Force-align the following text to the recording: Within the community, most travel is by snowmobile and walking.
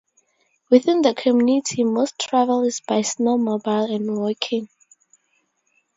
Within 0.71 1.03
the 1.03 1.13
community, 1.13 1.83
most 1.83 2.17
travel 2.17 2.63
is 2.63 2.79
by 2.79 3.01
snowmobile 3.01 3.93
and 3.93 4.17
walking. 4.17 4.67